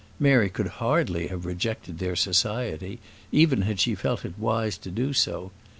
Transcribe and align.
Mary 0.19 0.49
could 0.49 0.65
hardly 0.81 1.27
have 1.27 1.45
rejected 1.45 1.99
their 1.99 2.15
society, 2.15 2.97
even 3.31 3.61
had 3.61 3.79
she 3.79 3.93
felt 3.93 4.25
it 4.25 4.33
wise 4.39 4.75
to 4.75 4.89
do 4.89 5.13
so. 5.13 5.51